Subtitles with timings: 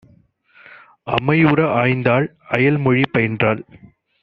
[1.07, 3.63] அமைவுற ஆய்ந்தாள்; அயல்மொழி பயின்றாள்;